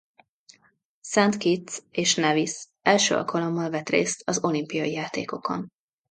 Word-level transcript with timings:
Saint 1.01 1.37
Kitts 1.37 1.79
és 1.91 2.15
Nevis 2.15 2.65
első 2.81 3.15
alkalommal 3.15 3.69
vett 3.69 3.89
részt 3.89 4.21
az 4.25 4.43
olimpiai 4.43 4.91
játékokon. 4.91 5.67